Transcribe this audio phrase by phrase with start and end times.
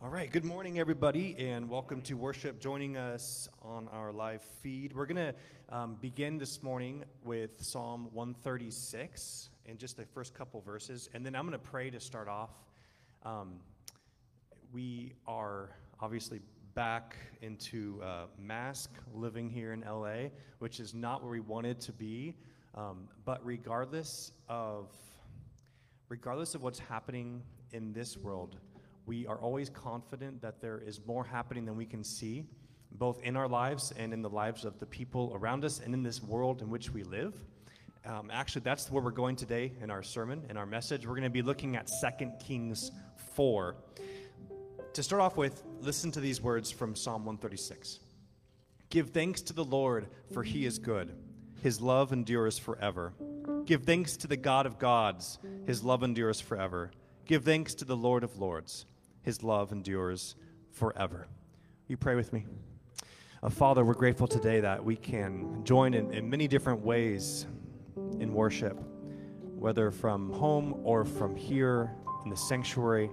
[0.00, 2.60] All right, good morning, everybody, and welcome to worship.
[2.60, 5.34] Joining us on our live feed, we're going to
[5.76, 11.34] um, begin this morning with Psalm 136 and just the first couple verses, and then
[11.34, 12.50] I'm going to pray to start off.
[13.24, 13.54] Um,
[14.72, 15.70] we are
[16.00, 16.42] obviously
[16.74, 20.28] back into uh, mask living here in LA,
[20.60, 22.36] which is not where we wanted to be.
[22.76, 24.92] Um, but regardless of
[26.08, 27.42] regardless of what's happening
[27.72, 28.58] in this world,
[29.08, 32.44] we are always confident that there is more happening than we can see,
[32.92, 36.02] both in our lives and in the lives of the people around us and in
[36.02, 37.34] this world in which we live.
[38.04, 41.06] Um, actually, that's where we're going today in our sermon, in our message.
[41.06, 42.92] We're going to be looking at 2 Kings
[43.34, 43.76] 4.
[44.92, 48.00] To start off with, listen to these words from Psalm 136
[48.90, 51.14] Give thanks to the Lord, for he is good.
[51.62, 53.14] His love endures forever.
[53.64, 55.38] Give thanks to the God of gods.
[55.66, 56.90] His love endures forever.
[57.24, 58.84] Give thanks to the Lord of lords.
[59.28, 60.36] His love endures
[60.70, 61.28] forever.
[61.86, 62.46] You pray with me.
[63.42, 67.46] Uh, Father, we're grateful today that we can join in, in many different ways
[68.20, 68.80] in worship,
[69.54, 71.90] whether from home or from here
[72.24, 73.10] in the sanctuary.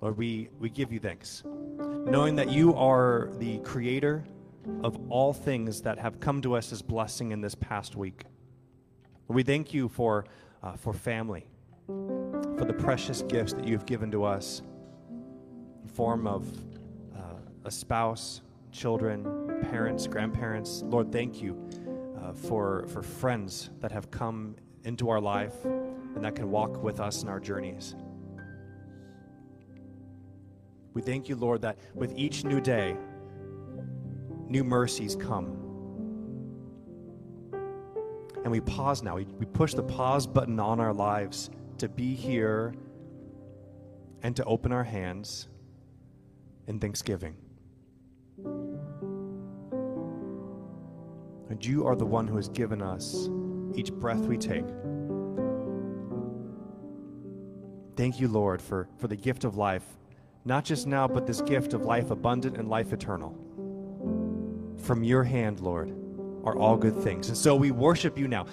[0.00, 4.24] Lord, we, we give you thanks, knowing that you are the creator
[4.82, 8.24] of all things that have come to us as blessing in this past week.
[9.28, 10.24] We thank you for,
[10.62, 11.44] uh, for family,
[11.86, 14.62] for the precious gifts that you've given to us
[15.88, 16.46] form of
[17.14, 17.20] uh,
[17.64, 18.42] a spouse,
[18.72, 20.82] children, parents, grandparents.
[20.84, 21.56] Lord, thank you
[22.20, 27.00] uh, for, for friends that have come into our life and that can walk with
[27.00, 27.94] us in our journeys.
[30.92, 32.96] We thank you, Lord, that with each new day,
[34.48, 35.56] new mercies come.
[38.42, 39.16] And we pause now.
[39.16, 42.74] We, we push the pause button on our lives to be here
[44.22, 45.48] and to open our hands
[46.70, 47.36] in thanksgiving.
[51.50, 53.28] And you are the one who has given us
[53.74, 54.64] each breath we take.
[57.96, 59.82] Thank you, Lord, for, for the gift of life,
[60.44, 63.36] not just now, but this gift of life abundant and life eternal.
[64.78, 65.90] From your hand, Lord,
[66.44, 67.28] are all good things.
[67.28, 68.46] And so we worship you now.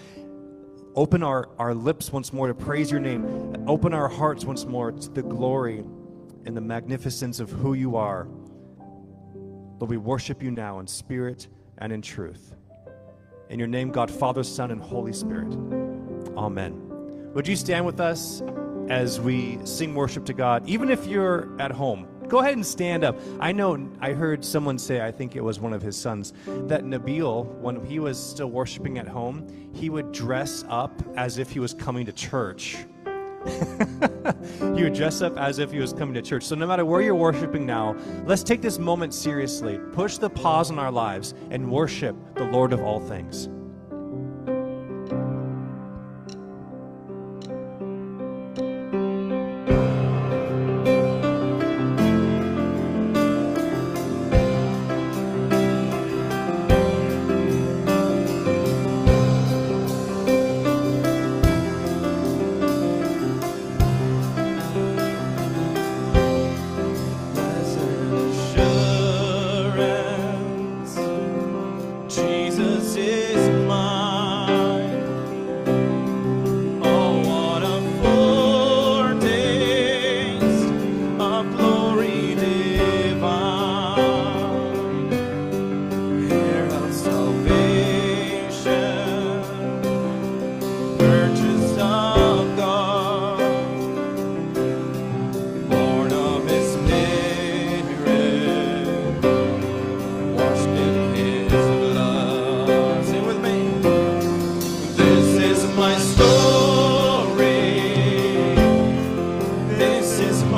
[0.95, 3.63] Open our, our lips once more to praise your name.
[3.67, 5.83] Open our hearts once more to the glory
[6.47, 8.25] and the magnificence of who you are.
[9.79, 12.55] Lord, we worship you now in spirit and in truth.
[13.49, 15.53] In your name, God, Father, Son, and Holy Spirit.
[16.37, 17.33] Amen.
[17.33, 18.41] Would you stand with us
[18.87, 22.07] as we sing worship to God, even if you're at home?
[22.29, 23.19] Go ahead and stand up.
[23.41, 26.83] I know I heard someone say, I think it was one of his sons, that
[26.85, 31.59] Nabil, when he was still worshiping at home, he would dress up as if he
[31.59, 32.77] was coming to church.
[34.75, 36.43] he would dress up as if he was coming to church.
[36.43, 39.79] So, no matter where you're worshiping now, let's take this moment seriously.
[39.93, 43.49] Push the pause in our lives and worship the Lord of all things.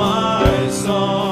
[0.00, 1.29] my song.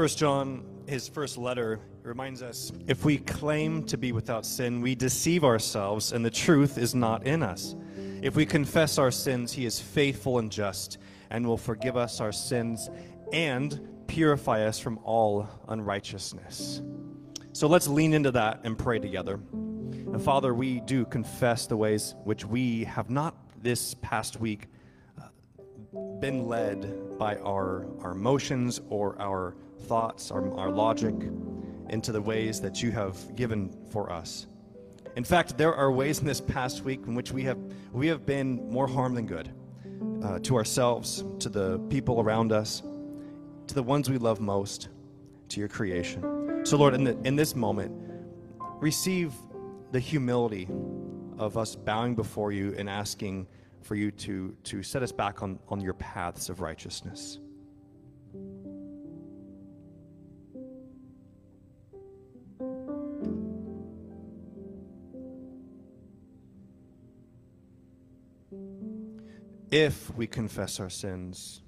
[0.00, 4.94] First John, his first letter, reminds us if we claim to be without sin, we
[4.94, 7.76] deceive ourselves, and the truth is not in us.
[8.22, 10.96] If we confess our sins, he is faithful and just,
[11.28, 12.88] and will forgive us our sins
[13.34, 16.80] and purify us from all unrighteousness.
[17.52, 19.34] So let's lean into that and pray together.
[19.52, 24.68] And Father, we do confess the ways which we have not this past week
[25.20, 25.28] uh,
[26.20, 31.14] been led by our, our emotions or our thoughts, our, our logic,
[31.88, 34.46] into the ways that you have given for us.
[35.16, 37.58] In fact, there are ways in this past week in which we have,
[37.92, 39.50] we have been more harm than good
[40.22, 42.82] uh, to ourselves, to the people around us,
[43.66, 44.88] to the ones we love most,
[45.48, 46.64] to your creation.
[46.64, 47.92] So, Lord, in, the, in this moment,
[48.78, 49.32] receive
[49.90, 50.68] the humility
[51.38, 53.48] of us bowing before you and asking
[53.82, 57.38] for you to, to set us back on, on your paths of righteousness.
[69.70, 71.62] If we confess our sins,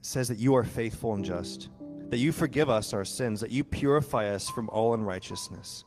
[0.00, 1.68] it says that you are faithful and just,
[2.08, 5.84] that you forgive us our sins, that you purify us from all unrighteousness.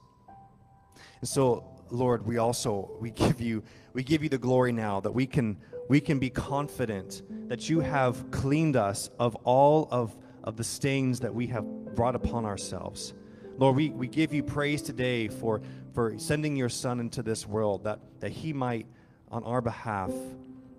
[1.20, 5.12] And so, Lord, we also we give you we give you the glory now that
[5.12, 5.58] we can
[5.90, 11.20] we can be confident that you have cleaned us of all of, of the stains
[11.20, 13.14] that we have brought upon ourselves.
[13.58, 15.62] Lord, we, we give you praise today for,
[15.94, 18.86] for sending your son into this world that, that he might,
[19.32, 20.12] on our behalf,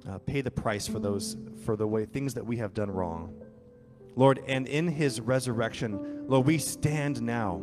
[0.09, 3.35] uh, pay the price for those for the way things that we have done wrong.
[4.15, 7.63] Lord, and in his resurrection, Lord, we stand now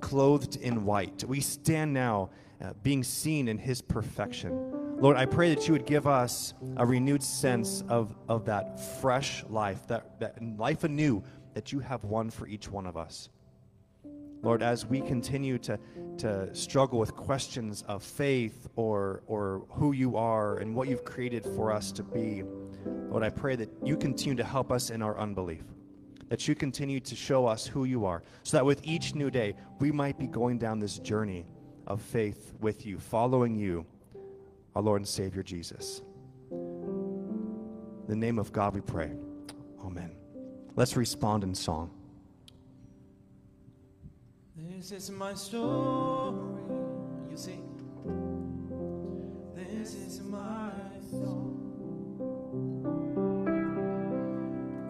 [0.00, 1.24] clothed in white.
[1.24, 2.30] We stand now
[2.62, 4.98] uh, being seen in his perfection.
[5.00, 9.44] Lord, I pray that you would give us a renewed sense of, of that fresh
[9.48, 11.24] life, that, that life anew
[11.54, 13.28] that you have won for each one of us.
[14.42, 15.78] Lord, as we continue to,
[16.18, 21.44] to struggle with questions of faith or, or who you are and what you've created
[21.44, 22.42] for us to be,
[22.84, 25.62] Lord, I pray that you continue to help us in our unbelief,
[26.28, 29.54] that you continue to show us who you are, so that with each new day,
[29.78, 31.46] we might be going down this journey
[31.86, 33.86] of faith with you, following you,
[34.74, 36.02] our Lord and Savior Jesus.
[36.50, 39.12] In the name of God we pray.
[39.84, 40.16] Amen.
[40.74, 41.90] Let's respond in song.
[44.68, 46.36] This is my story.
[47.30, 47.58] You see,
[49.56, 50.70] this is my
[51.10, 51.58] song.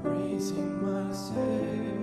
[0.02, 2.01] Praising my Savior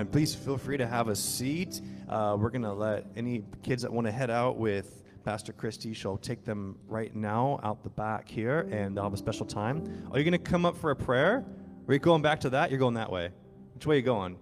[0.00, 1.82] And please feel free to have a seat.
[2.08, 5.92] Uh, we're going to let any kids that want to head out with Pastor Christie,
[5.92, 10.08] she'll take them right now out the back here, and they'll have a special time.
[10.10, 11.44] Are you going to come up for a prayer?
[11.86, 12.70] Are you going back to that?
[12.70, 13.28] You're going that way.
[13.74, 14.38] Which way are you going?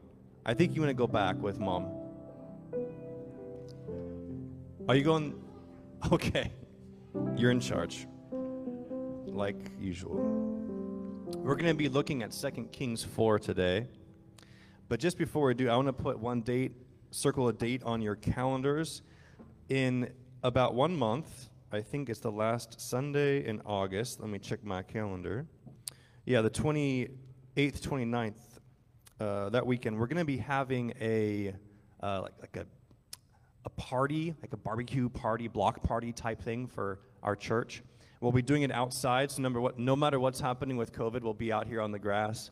[0.47, 1.89] I think you want to go back with mom.
[4.89, 5.35] Are you going?
[6.13, 6.53] Okay.
[7.35, 8.07] You're in charge.
[9.27, 10.15] Like usual.
[11.35, 13.89] We're going to be looking at 2 Kings 4 today.
[14.89, 16.73] But just before we do, I want to put one date,
[17.11, 19.03] circle a date on your calendars.
[19.69, 20.11] In
[20.43, 24.19] about one month, I think it's the last Sunday in August.
[24.19, 25.47] Let me check my calendar.
[26.25, 27.11] Yeah, the 28th,
[27.55, 28.33] 29th,
[29.21, 31.55] uh, that weekend, we're going to be having a,
[32.03, 32.67] uh, like, like a,
[33.67, 37.83] a party, like a barbecue party, block party type thing for our church.
[38.23, 41.35] We'll be doing it outside, so number what, no matter what's happening with COVID, we'll
[41.35, 42.51] be out here on the grass.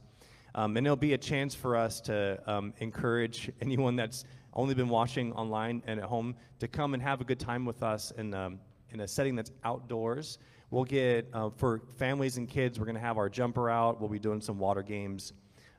[0.56, 4.88] Um, and it'll be a chance for us to um, encourage anyone that's only been
[4.88, 8.32] watching online and at home to come and have a good time with us in,
[8.32, 8.58] um,
[8.90, 10.38] in a setting that's outdoors.
[10.70, 14.00] We'll get, uh, for families and kids, we're going to have our jumper out.
[14.00, 15.34] We'll be doing some water games.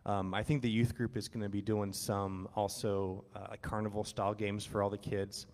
[0.05, 4.03] Um, I think the youth group is going to be doing some also uh, carnival
[4.03, 5.47] style games for all the kids.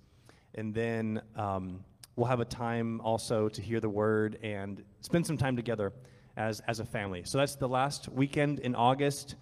[0.56, 1.80] And then um,
[2.18, 5.94] we'll have a time also to hear the word and spend some time together
[6.38, 7.24] as, as a family.
[7.26, 9.36] So that's the last weekend in August.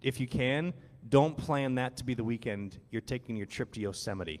[0.00, 0.72] If you can,
[1.08, 4.40] don't plan that to be the weekend you're taking your trip to Yosemite.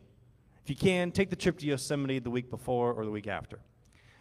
[0.62, 3.58] If you can, take the trip to Yosemite the week before or the week after.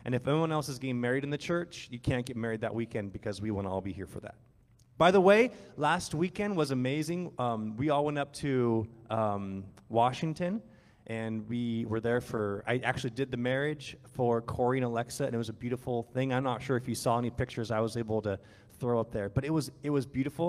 [0.05, 2.73] And if anyone else is getting married in the church, you can't get married that
[2.73, 4.35] weekend because we want to all be here for that.
[4.97, 7.31] By the way, last weekend was amazing.
[7.37, 10.61] Um, we all went up to um, Washington
[11.11, 15.35] and we were there for i actually did the marriage for corey and alexa and
[15.35, 16.33] it was a beautiful thing.
[16.33, 18.39] I'm not sure if you saw any pictures i was able to
[18.79, 20.47] throw up there but it was it was beautiful.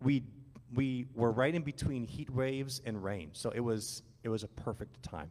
[0.00, 0.22] We
[0.74, 4.48] we were right in between heat waves and rain so it was it was a
[4.48, 5.30] perfect time.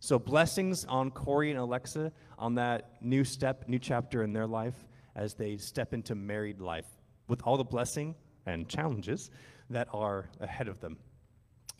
[0.00, 4.86] So blessings on corey and alexa on that new step new chapter in their life
[5.16, 6.90] as they step into married life
[7.26, 8.14] with all the blessing
[8.44, 9.30] and challenges
[9.70, 10.98] that are ahead of them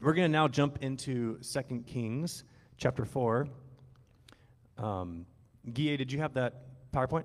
[0.01, 2.45] we're going to now jump into 2 Kings
[2.77, 3.49] chapter 4.
[4.79, 5.27] Um,
[5.73, 6.63] Guille, did you have that
[6.93, 7.25] PowerPoint?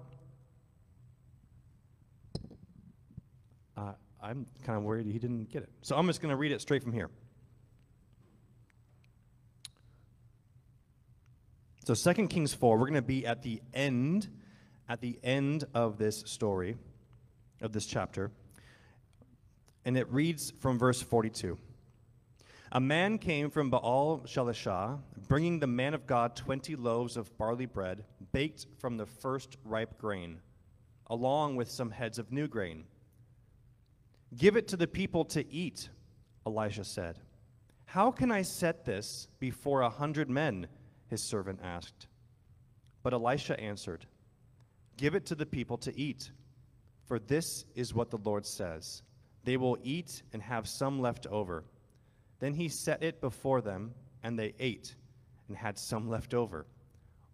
[3.78, 5.70] Uh, I'm kind of worried he didn't get it.
[5.82, 7.10] So I'm just going to read it straight from here.
[11.86, 14.30] So 2 Kings 4, we're going to be at the end,
[14.90, 16.78] at the end of this story,
[17.62, 18.32] of this chapter.
[19.86, 21.58] And it reads from verse 42.
[22.76, 27.68] A man came from Baal Shalishah, bringing the man of God 20 loaves of barley
[27.68, 30.40] bread, baked from the first ripe grain,
[31.06, 32.86] along with some heads of new grain.
[34.36, 35.90] Give it to the people to eat,
[36.48, 37.20] Elijah said.
[37.86, 40.66] How can I set this before a hundred men?
[41.10, 42.08] His servant asked.
[43.04, 44.08] But Elisha answered,
[44.98, 46.32] Give it to the people to eat,
[47.06, 49.04] for this is what the Lord says.
[49.44, 51.66] They will eat and have some left over
[52.44, 54.96] then he set it before them, and they ate
[55.48, 56.66] and had some left over,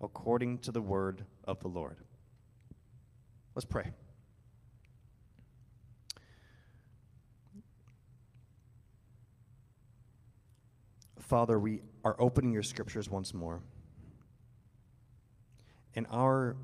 [0.01, 1.97] according to the word of the Lord.
[3.55, 3.91] Let's pray.
[11.17, 13.61] Father, we are opening your scriptures once more.
[15.95, 16.55] And our,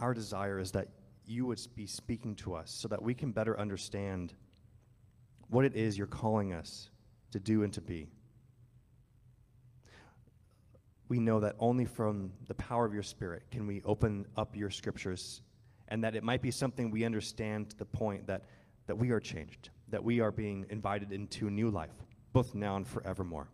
[0.00, 0.88] our desire is that
[1.26, 4.32] you would be speaking to us so that we can better understand
[5.48, 6.90] what it is you're calling us
[7.32, 8.08] to do and to be.
[11.08, 14.70] We know that only from the power of your Spirit can we open up your
[14.70, 15.42] scriptures,
[15.88, 18.44] and that it might be something we understand to the point that,
[18.86, 21.94] that we are changed, that we are being invited into a new life,
[22.32, 23.48] both now and forevermore.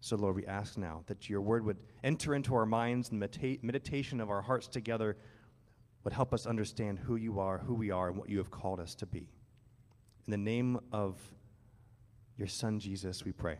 [0.00, 3.62] So, Lord, we ask now that your word would enter into our minds and medita-
[3.62, 5.16] meditation of our hearts together
[6.04, 8.78] would help us understand who you are, who we are, and what you have called
[8.78, 9.28] us to be.
[10.26, 11.20] In the name of
[12.36, 13.58] your Son, Jesus, we pray.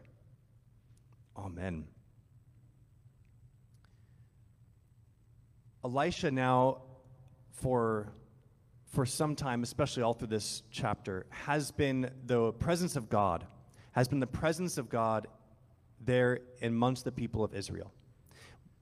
[1.36, 1.86] Amen.
[5.84, 6.78] Elisha now,
[7.52, 8.08] for,
[8.92, 13.46] for some time, especially all through this chapter, has been the presence of God,
[13.92, 15.28] has been the presence of God
[16.00, 17.92] there amongst the people of Israel.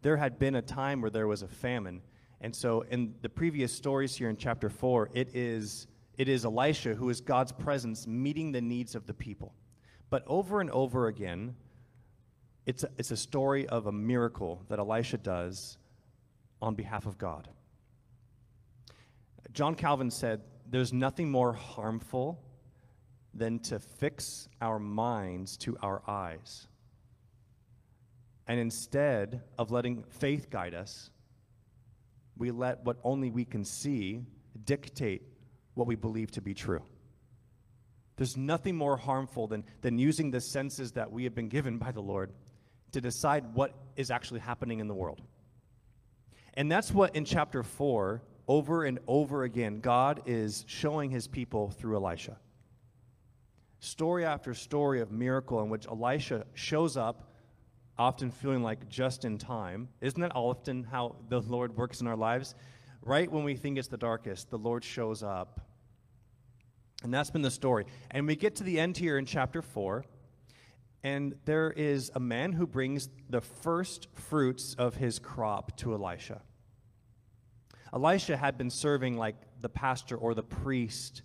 [0.00, 2.00] There had been a time where there was a famine.
[2.40, 6.94] And so, in the previous stories here in chapter 4, it is it is Elisha
[6.94, 9.54] who is God's presence meeting the needs of the people.
[10.10, 11.56] But over and over again,
[12.66, 15.76] It's a, it's a story of a miracle that Elisha does
[16.60, 17.48] on behalf of God.
[19.52, 20.40] John Calvin said,
[20.70, 22.38] There's nothing more harmful
[23.34, 26.68] than to fix our minds to our eyes.
[28.46, 31.10] And instead of letting faith guide us,
[32.38, 34.24] we let what only we can see
[34.64, 35.22] dictate
[35.74, 36.82] what we believe to be true.
[38.16, 41.90] There's nothing more harmful than, than using the senses that we have been given by
[41.90, 42.32] the Lord
[42.92, 45.20] to decide what is actually happening in the world.
[46.54, 51.70] And that's what in chapter 4, over and over again, God is showing his people
[51.70, 52.38] through Elisha.
[53.80, 57.32] Story after story of miracle in which Elisha shows up,
[57.98, 59.88] often feeling like just in time.
[60.00, 62.54] Isn't that often how the Lord works in our lives?
[63.06, 65.60] Right when we think it's the darkest, the Lord shows up.
[67.02, 67.84] And that's been the story.
[68.10, 70.06] And we get to the end here in chapter 4,
[71.02, 76.40] and there is a man who brings the first fruits of his crop to Elisha.
[77.92, 81.20] Elisha had been serving like the pastor or the priest.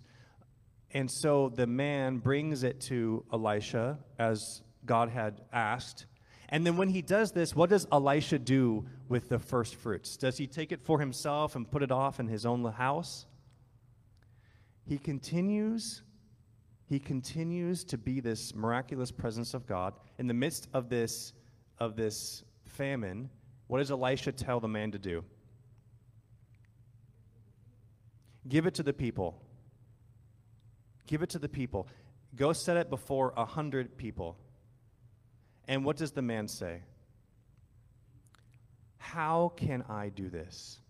[0.90, 6.04] And so the man brings it to Elisha as God had asked.
[6.50, 10.16] And then when he does this, what does Elisha do with the first fruits?
[10.16, 13.26] Does he take it for himself and put it off in his own house?
[14.86, 16.02] He continues
[16.88, 21.32] he continues to be this miraculous presence of God in the midst of this
[21.78, 23.30] of this famine.
[23.68, 25.24] What does Elisha tell the man to do?
[28.48, 29.40] Give it to the people.
[31.06, 31.86] Give it to the people.
[32.34, 34.36] Go set it before a hundred people.
[35.70, 36.82] And what does the man say?
[38.98, 40.80] How can I do this?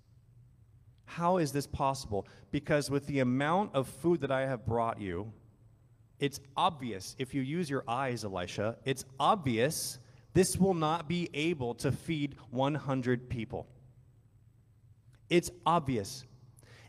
[1.05, 2.27] How is this possible?
[2.51, 5.33] Because with the amount of food that I have brought you,
[6.19, 9.99] it's obvious, if you use your eyes, Elisha, it's obvious
[10.33, 13.67] this will not be able to feed 100 people.
[15.29, 16.25] It's obvious.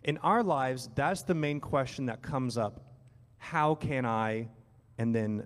[0.04, 2.86] In our lives, that's the main question that comes up.
[3.38, 4.48] How can I,
[4.98, 5.46] and then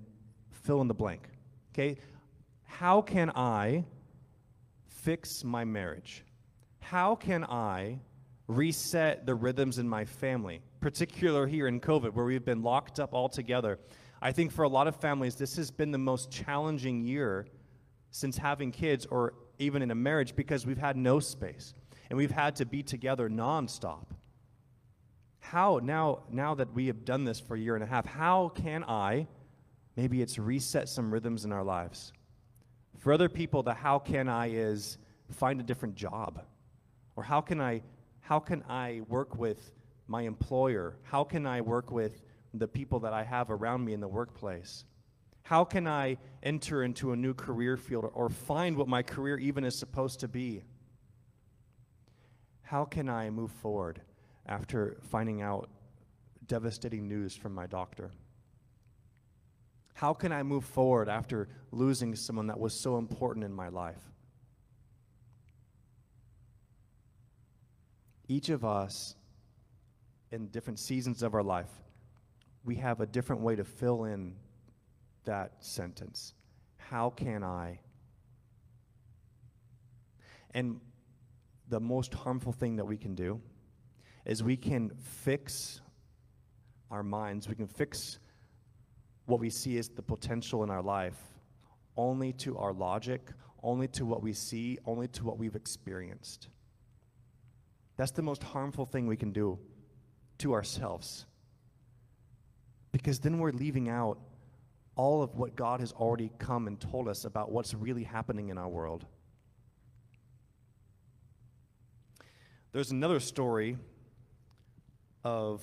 [0.52, 1.28] fill in the blank?
[1.74, 1.98] Okay?
[2.80, 3.86] How can I
[4.86, 6.26] fix my marriage?
[6.82, 8.02] How can I
[8.48, 13.14] reset the rhythms in my family, particular here in COVID, where we've been locked up
[13.14, 13.80] all together?
[14.22, 17.48] I think for a lot of families, this has been the most challenging year
[18.12, 21.74] since having kids or even in a marriage because we've had no space
[22.10, 24.08] and we've had to be together nonstop.
[25.40, 28.50] How, now, now that we have done this for a year and a half, how
[28.50, 29.28] can I,
[29.96, 32.12] maybe it's reset some rhythms in our lives?
[33.06, 34.98] For other people, the how can I is
[35.30, 36.42] find a different job.
[37.16, 37.84] Or how can I,
[38.20, 39.74] how can I work with
[40.08, 40.98] my employer?
[41.04, 42.24] How can I work with
[42.56, 44.86] the people that I have around me in the workplace?
[45.44, 49.66] How can I enter into a new career field or find what my career even
[49.66, 50.64] is supposed to be?
[52.64, 54.02] How can I move forward?
[54.48, 55.70] after finding out
[56.48, 58.12] devastating news from my doctor?
[59.96, 64.02] How can I move forward after losing someone that was so important in my life?
[68.28, 69.16] Each of us,
[70.34, 71.70] in different seasons of our life,
[72.66, 74.36] we have a different way to fill in
[75.24, 76.34] that sentence.
[76.76, 77.80] How can I?
[80.52, 80.82] And
[81.70, 83.40] the most harmful thing that we can do
[84.26, 85.80] is we can fix
[86.92, 88.20] our minds, we can fix
[89.26, 91.18] what we see as the potential in our life
[91.98, 93.32] only to our logic,
[93.64, 96.50] only to what we see, only to what we've experienced.
[97.98, 99.58] That's the most harmful thing we can do
[100.40, 101.26] to ourselves.
[102.92, 104.20] Because then we're leaving out
[104.96, 108.58] all of what God has already come and told us about what's really happening in
[108.58, 109.06] our world.
[112.72, 113.78] There's another story
[115.24, 115.62] of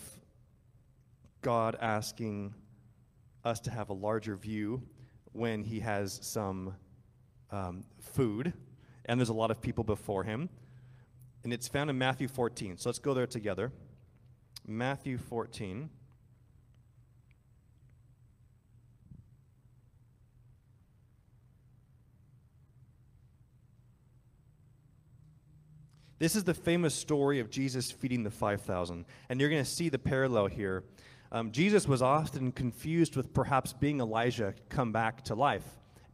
[1.43, 2.55] God asking
[3.45, 4.83] us to have a larger view
[5.33, 6.75] when he has some
[7.51, 8.53] um, food,
[9.05, 10.49] and there's a lot of people before him.
[11.45, 12.77] And it's found in Matthew 14.
[12.79, 13.73] So let's go there together.
[14.67, 15.91] Matthew 14.
[26.21, 29.05] This is the famous story of Jesus feeding the 5,000.
[29.29, 30.85] And you're going to see the parallel here.
[31.33, 35.65] Um, Jesus was often confused with perhaps being Elijah come back to life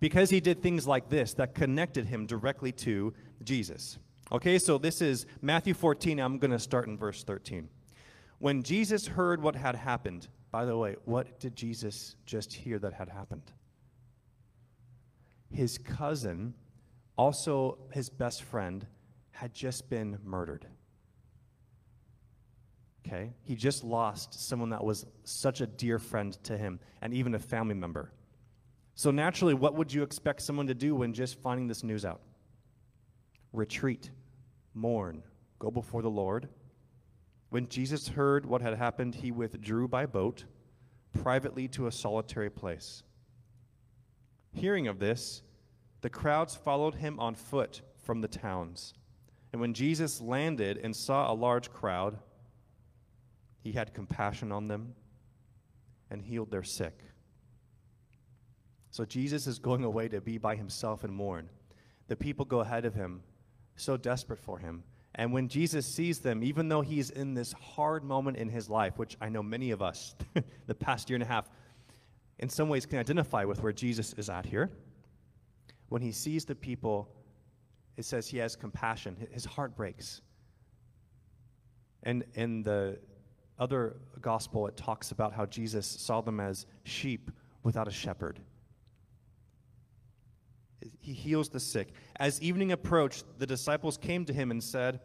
[0.00, 3.98] because he did things like this that connected him directly to Jesus.
[4.32, 6.18] Okay, so this is Matthew 14.
[6.18, 7.68] I'm going to start in verse 13.
[8.38, 12.94] When Jesus heard what had happened, by the way, what did Jesus just hear that
[12.94, 13.52] had happened?
[15.50, 16.54] his cousin,
[17.16, 18.86] also his best friend,
[19.30, 20.66] had just been murdered.
[23.08, 23.32] Okay?
[23.42, 27.38] He just lost someone that was such a dear friend to him and even a
[27.38, 28.12] family member.
[28.94, 32.20] So, naturally, what would you expect someone to do when just finding this news out?
[33.52, 34.10] Retreat,
[34.74, 35.22] mourn,
[35.58, 36.48] go before the Lord.
[37.50, 40.44] When Jesus heard what had happened, he withdrew by boat
[41.22, 43.02] privately to a solitary place.
[44.52, 45.42] Hearing of this,
[46.02, 48.92] the crowds followed him on foot from the towns.
[49.52, 52.18] And when Jesus landed and saw a large crowd,
[53.60, 54.94] he had compassion on them
[56.10, 57.00] and healed their sick.
[58.90, 61.48] So Jesus is going away to be by himself and mourn.
[62.08, 63.22] The people go ahead of him,
[63.76, 64.82] so desperate for him.
[65.14, 68.98] And when Jesus sees them, even though he's in this hard moment in his life,
[68.98, 70.14] which I know many of us,
[70.66, 71.50] the past year and a half,
[72.38, 74.70] in some ways can identify with where Jesus is at here,
[75.88, 77.08] when he sees the people,
[77.96, 79.16] it says he has compassion.
[79.32, 80.22] His heart breaks.
[82.04, 82.98] And in the
[83.58, 87.30] other gospel, it talks about how Jesus saw them as sheep
[87.62, 88.40] without a shepherd.
[91.00, 91.88] He heals the sick.
[92.16, 95.00] As evening approached, the disciples came to him and said,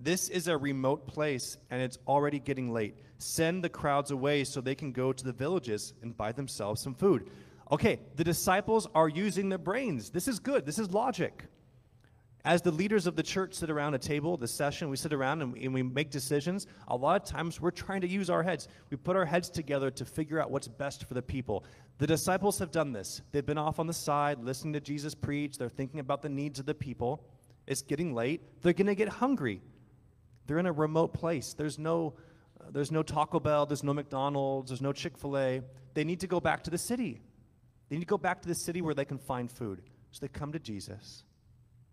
[0.00, 2.96] This is a remote place, and it's already getting late.
[3.18, 6.94] Send the crowds away so they can go to the villages and buy themselves some
[6.94, 7.30] food.
[7.70, 10.10] Okay, the disciples are using their brains.
[10.10, 10.64] This is good.
[10.64, 11.44] This is logic.
[12.48, 15.42] As the leaders of the church sit around a table, the session, we sit around
[15.42, 16.66] and we, and we, make decisions.
[16.86, 18.68] A lot of times we're trying to use our heads.
[18.88, 21.66] We put our heads together to figure out what's best for the people.
[21.98, 23.20] The disciples have done this.
[23.32, 25.58] They've been off on the side, listening to Jesus preach.
[25.58, 27.22] They're thinking about the needs of the people.
[27.66, 28.40] It's getting late.
[28.62, 29.60] They're going to get hungry.
[30.46, 31.52] They're in a remote place.
[31.52, 32.14] There's no,
[32.58, 35.60] uh, there's no Taco Bell, there's no McDonald's, there's no Chick fil A.
[35.92, 37.20] They need to go back to the city.
[37.90, 39.82] They need to go back to the city where they can find food.
[40.12, 41.24] So they come to Jesus.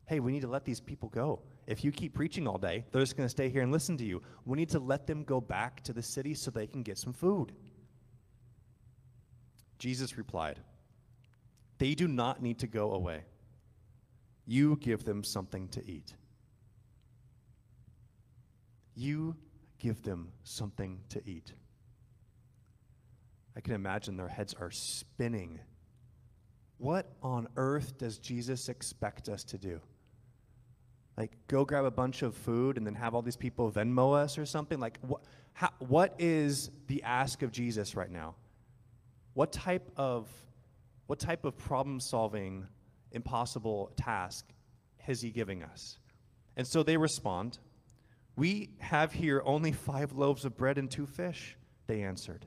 [0.08, 1.42] Hey, we need to let these people go.
[1.66, 4.06] If you keep preaching all day, they're just going to stay here and listen to
[4.06, 4.22] you.
[4.46, 7.14] We need to let them go back to the city so they can get some
[7.14, 7.54] food.
[9.80, 10.60] Jesus replied,
[11.80, 13.24] They do not need to go away.
[14.46, 16.14] You give them something to eat.
[18.96, 19.36] You
[19.80, 21.52] give them something to eat.
[23.58, 25.60] I can imagine their heads are spinning
[26.78, 29.80] what on earth does Jesus expect us to do?
[31.18, 34.38] Like, go grab a bunch of food and then have all these people Venmo us
[34.38, 34.80] or something?
[34.80, 35.22] Like, what,
[35.80, 38.36] what is the ask of Jesus right now?
[39.34, 40.28] What type of,
[41.08, 42.68] what type of problem solving,
[43.12, 44.46] impossible task
[45.08, 46.00] is he giving us?
[46.58, 47.60] And so they respond,
[48.36, 52.46] We have here only five loaves of bread and two fish, they answered.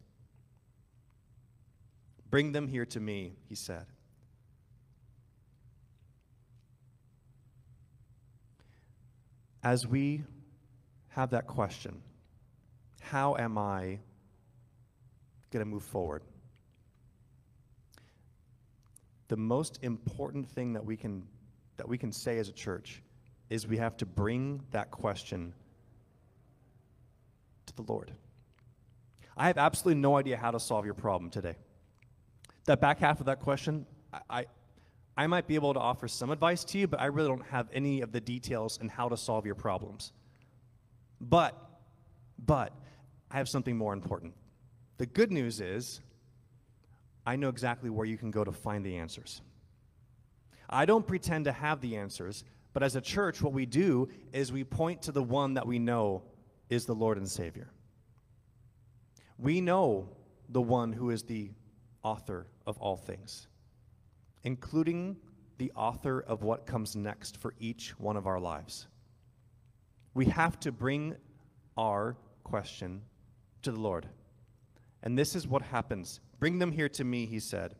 [2.31, 3.87] Bring them here to me, he said.
[9.62, 10.23] As we
[11.09, 12.03] have that question,
[13.01, 13.99] how am I
[15.51, 16.23] going to move forward?
[19.29, 21.27] The most important thing that we can
[21.77, 23.03] that we can say as a church
[23.51, 25.55] is we have to bring that question
[27.66, 28.12] to the Lord.
[29.37, 31.55] I have absolutely no idea how to solve your problem today.
[32.64, 33.87] That back half of that question,
[34.29, 34.47] I,
[35.18, 37.68] I might be able to offer some advice to you, but I really don't have
[37.72, 40.12] any of the details in how to solve your problems.
[41.20, 41.57] But,
[42.46, 42.72] but,
[43.28, 44.33] I have something more important.
[44.98, 46.00] The good news is,
[47.26, 49.42] I know exactly where you can go to find the answers.
[50.70, 54.52] I don't pretend to have the answers, but as a church, what we do is
[54.52, 56.22] we point to the one that we know
[56.70, 57.72] is the Lord and Savior.
[59.37, 60.11] We know
[60.48, 61.50] the one who is the
[62.04, 63.48] author of all things
[64.48, 65.14] including
[65.58, 68.87] the author of what comes next for each one of our lives.
[70.14, 71.16] We have to bring
[71.76, 73.02] our question
[73.61, 74.08] to the Lord.
[75.02, 76.20] And this is what happens.
[76.40, 77.74] Bring them here to me, he said.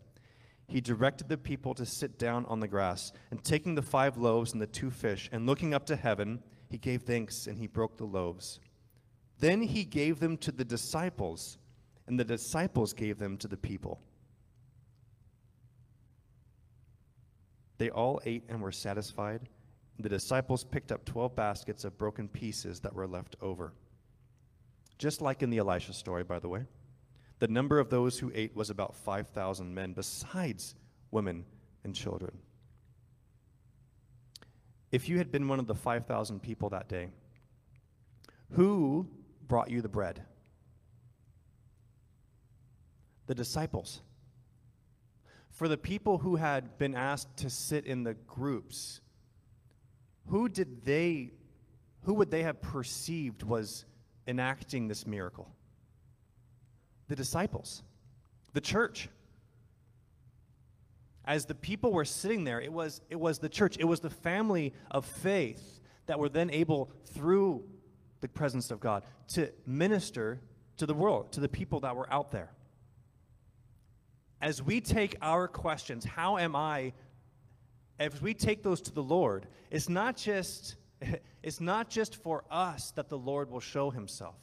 [0.67, 4.53] He directed the people to sit down on the grass, and taking the five loaves
[4.53, 7.97] and the two fish, and looking up to heaven, he gave thanks and he broke
[7.97, 8.61] the loaves.
[9.39, 11.57] Then he gave them to the disciples,
[12.07, 14.03] and the disciples gave them to the people.
[17.79, 19.49] They all ate and were satisfied.
[20.01, 23.73] The disciples picked up 12 baskets of broken pieces that were left over.
[24.99, 26.65] Just like in the Elisha story, by the way,
[27.39, 30.75] the number of those who ate was about 5,000 men, besides
[31.13, 31.45] women
[31.85, 32.37] and children.
[34.91, 37.09] If you had been one of the 5,000 people that day,
[38.53, 39.09] who
[39.47, 40.23] brought you the bread?
[43.27, 44.01] The disciples.
[45.59, 49.01] For the people who had been asked to sit in the groups,
[50.29, 51.33] who did they
[52.05, 53.85] who would they have perceived was
[54.29, 55.53] enacting this miracle?
[57.09, 57.83] The disciples,
[58.53, 59.09] the church.
[61.25, 64.11] As the people were sitting there, it was, it was the church, it was the
[64.11, 67.65] family of faith that were then able, through
[68.21, 70.41] the presence of God, to minister
[70.77, 72.53] to the world, to the people that were out there.
[74.41, 76.93] As we take our questions, how am I,
[77.99, 80.77] as we take those to the Lord, it's not just
[81.43, 84.37] it's not just for us that the Lord will show himself.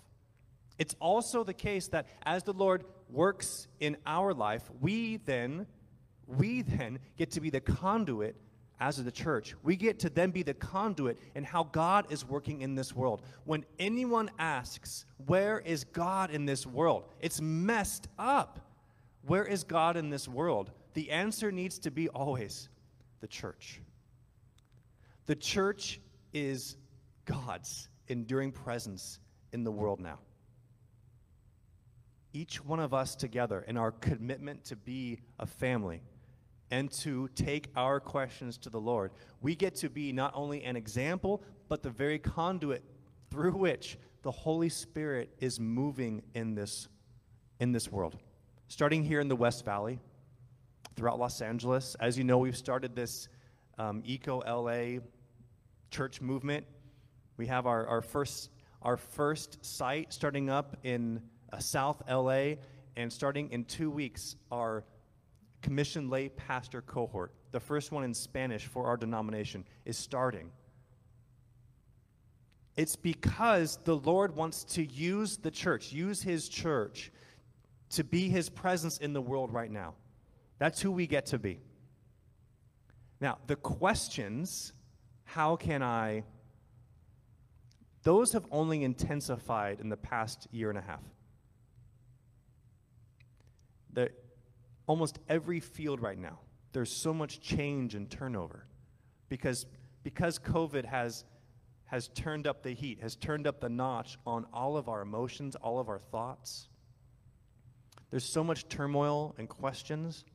[0.77, 5.67] It's also the case that as the Lord works in our life, we then
[6.27, 8.35] we then get to be the conduit
[8.79, 9.55] as of the church.
[9.63, 13.21] We get to then be the conduit in how God is working in this world.
[13.45, 18.59] When anyone asks, "Where is God in this world?" It's messed up.
[19.25, 20.71] Where is God in this world?
[20.93, 22.69] The answer needs to be always
[23.21, 23.81] the church.
[25.25, 25.99] The church
[26.33, 26.77] is
[27.25, 29.19] God's enduring presence
[29.51, 30.19] in the world now.
[32.33, 36.01] Each one of us together in our commitment to be a family
[36.69, 39.11] and to take our questions to the Lord,
[39.41, 42.83] we get to be not only an example, but the very conduit
[43.29, 46.87] through which the Holy Spirit is moving in this,
[47.59, 48.17] in this world.
[48.67, 49.99] Starting here in the West Valley,
[50.95, 53.27] throughout Los Angeles, as you know, we've started this
[53.77, 55.01] um, Eco LA
[55.91, 56.65] church movement.
[57.37, 58.49] We have our, our, first,
[58.81, 62.55] our first site starting up in uh, South LA,
[62.95, 64.83] and starting in two weeks, our
[65.61, 70.49] commissioned lay pastor cohort, the first one in Spanish for our denomination, is starting.
[72.77, 77.11] It's because the Lord wants to use the church, use his church
[77.91, 79.93] to be his presence in the world right now.
[80.57, 81.59] That's who we get to be.
[83.19, 84.73] Now, the questions
[85.25, 86.23] how can I?
[88.03, 91.01] Those have only intensified in the past year and a half.
[93.91, 94.11] The,
[94.85, 96.39] almost every field right now,
[96.71, 98.67] there's so much change and turnover
[99.27, 99.65] because,
[100.03, 101.25] because COVID has,
[101.85, 105.55] has turned up the heat, has turned up the notch on all of our emotions,
[105.55, 106.69] all of our thoughts.
[108.11, 110.25] There's so much turmoil and questions.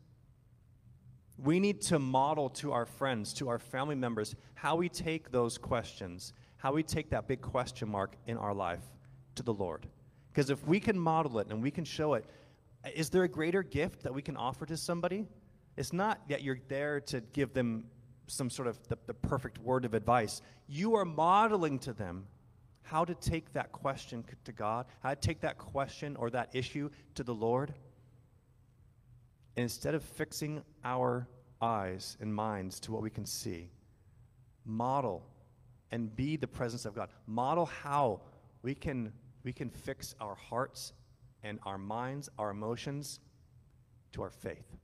[1.38, 5.56] We need to model to our friends, to our family members, how we take those
[5.56, 8.83] questions, how we take that big question mark in our life
[9.37, 9.87] to the Lord.
[10.33, 12.24] Because if we can model it and we can show it,
[12.94, 15.26] is there a greater gift that we can offer to somebody?
[15.76, 17.85] It's not that you're there to give them
[18.26, 20.40] some sort of the, the perfect word of advice.
[20.68, 22.26] You are modeling to them
[22.83, 26.90] how to take that question to God, how to take that question or that issue
[27.14, 27.75] to the Lord
[29.57, 31.29] instead of fixing our
[31.61, 33.71] eyes and minds to what we can see,
[34.64, 35.27] model
[35.90, 37.09] and be the presence of God.
[37.27, 38.21] Model how
[38.62, 39.12] we can,
[39.43, 40.93] we can fix our hearts
[41.43, 43.21] and our minds, our emotions
[44.12, 44.77] to our faith.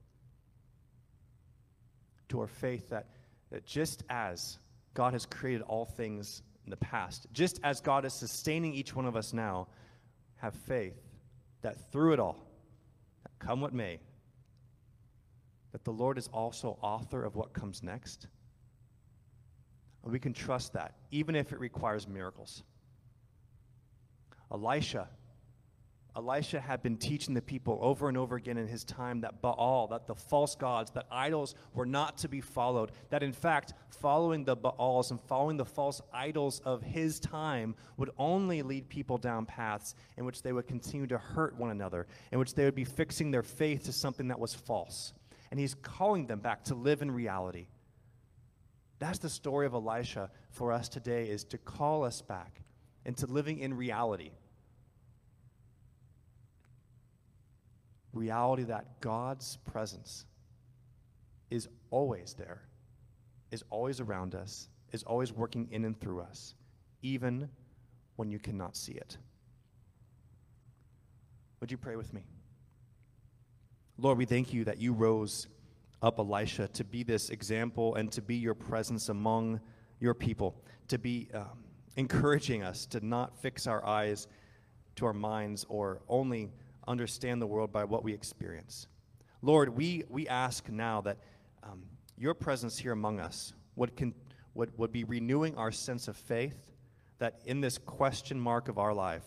[2.30, 3.06] To our faith that,
[3.50, 4.58] that just as
[4.94, 9.06] God has created all things in the past, just as God is sustaining each one
[9.06, 9.68] of us now,
[10.36, 11.00] have faith
[11.62, 12.44] that through it all,
[13.38, 14.00] come what may,
[15.72, 18.26] that the Lord is also author of what comes next?
[20.02, 22.64] And we can trust that, even if it requires miracles.
[24.52, 25.08] Elisha,
[26.16, 29.86] Elisha had been teaching the people over and over again in his time that Baal,
[29.88, 32.92] that the false gods, that idols were not to be followed.
[33.10, 38.10] That in fact, following the Baals and following the false idols of his time would
[38.18, 42.38] only lead people down paths in which they would continue to hurt one another, in
[42.38, 45.12] which they would be fixing their faith to something that was false
[45.50, 47.66] and he's calling them back to live in reality.
[48.98, 52.62] That's the story of Elisha for us today is to call us back
[53.04, 54.30] into living in reality.
[58.16, 60.24] Reality that God's presence
[61.50, 62.62] is always there,
[63.50, 66.54] is always around us, is always working in and through us,
[67.02, 67.48] even
[68.16, 69.18] when you cannot see it.
[71.60, 72.22] Would you pray with me?
[73.98, 75.48] Lord, we thank you that you rose
[76.00, 79.60] up Elisha to be this example and to be your presence among
[80.00, 81.64] your people, to be um,
[81.96, 84.26] encouraging us to not fix our eyes
[84.94, 86.50] to our minds or only
[86.86, 88.86] understand the world by what we experience.
[89.42, 91.18] Lord, we, we ask now that
[91.62, 91.82] um,
[92.16, 94.14] your presence here among us would, con-
[94.54, 96.56] would, would be renewing our sense of faith,
[97.18, 99.24] that in this question mark of our life,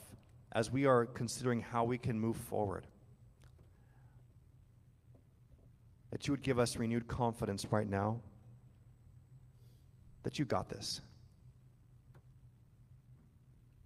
[0.51, 2.87] as we are considering how we can move forward,
[6.11, 8.19] that you would give us renewed confidence right now
[10.23, 11.01] that you got this.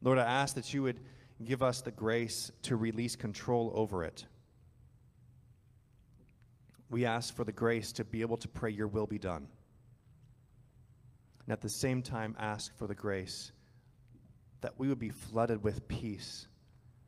[0.01, 0.99] Lord, I ask that you would
[1.43, 4.25] give us the grace to release control over it.
[6.89, 9.47] We ask for the grace to be able to pray, Your will be done.
[11.45, 13.51] And at the same time, ask for the grace
[14.61, 16.47] that we would be flooded with peace,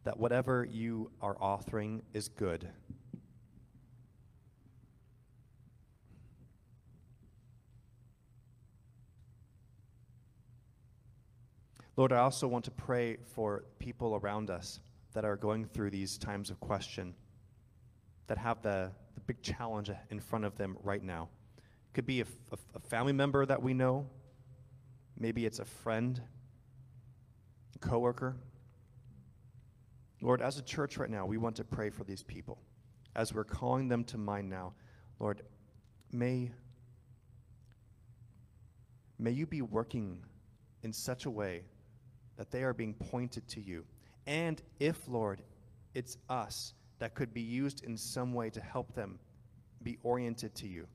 [0.04, 2.68] that whatever you are authoring is good.
[11.98, 14.82] Lord, I also want to pray for people around us
[15.14, 17.16] that are going through these times of question,
[18.28, 21.30] that have the, the big challenge in front of them right now.
[21.58, 24.08] It could be a, a, a family member that we know,
[25.18, 26.22] maybe it's a friend,
[27.76, 28.36] a coworker.
[30.22, 32.58] Lord, as a church right now, we want to pray for these people.
[33.16, 34.74] As we're calling them to mind now,
[35.18, 35.44] Lord,
[36.12, 36.52] may,
[39.18, 40.20] may you be working
[40.84, 41.64] in such a way
[42.38, 43.86] that they are being pointed to you.
[44.28, 45.42] And if, Lord,
[45.94, 49.20] it's us that could be used in some way to help them
[49.84, 50.88] be oriented to you.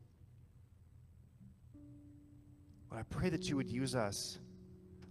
[2.91, 4.39] Lord, I pray that you would use us.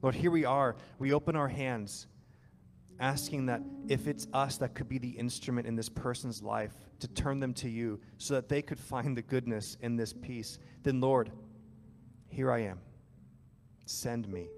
[0.02, 0.76] Lord, here we are.
[0.98, 2.08] We open our hands,
[3.00, 7.08] asking that if it's us that could be the instrument in this person's life to
[7.08, 11.00] turn them to you so that they could find the goodness in this peace, then,
[11.00, 11.32] Lord,
[12.28, 12.80] here I am.
[13.86, 14.50] Send me.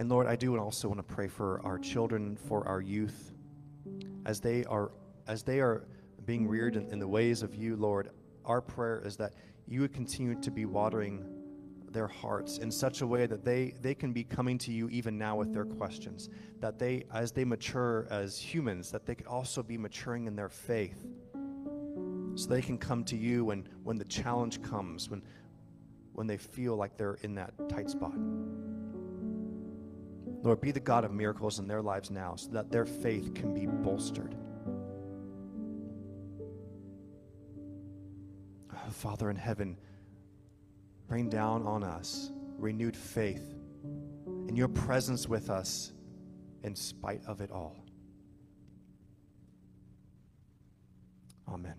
[0.00, 3.34] And Lord, I do also want to pray for our children, for our youth,
[4.24, 4.92] as they are
[5.28, 5.84] as they are
[6.24, 8.08] being reared in, in the ways of you, Lord.
[8.46, 9.34] Our prayer is that
[9.68, 11.26] you would continue to be watering
[11.92, 15.18] their hearts in such a way that they, they can be coming to you even
[15.18, 16.30] now with their questions.
[16.60, 20.48] That they, as they mature as humans, that they could also be maturing in their
[20.48, 21.04] faith.
[22.36, 25.22] So they can come to you when, when the challenge comes, when,
[26.14, 28.14] when they feel like they're in that tight spot.
[30.42, 33.52] Lord, be the God of miracles in their lives now so that their faith can
[33.52, 34.34] be bolstered.
[38.72, 39.76] Oh, Father in heaven,
[41.08, 43.54] rain down on us renewed faith
[44.26, 45.92] and your presence with us
[46.62, 47.84] in spite of it all.
[51.48, 51.74] Amen.